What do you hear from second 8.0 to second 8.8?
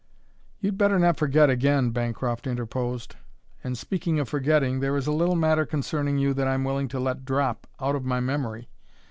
my memory.